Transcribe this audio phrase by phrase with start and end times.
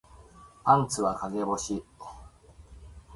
[0.63, 1.83] パンツは陰干し